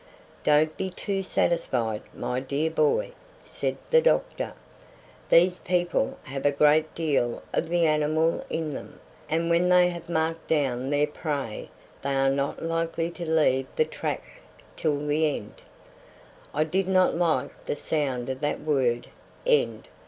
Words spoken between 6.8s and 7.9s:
deal of the